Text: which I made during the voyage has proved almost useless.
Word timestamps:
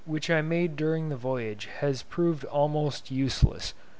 which 0.07 0.31
I 0.31 0.41
made 0.41 0.75
during 0.77 1.09
the 1.09 1.15
voyage 1.15 1.69
has 1.77 2.01
proved 2.01 2.43
almost 2.45 3.11
useless. 3.11 3.75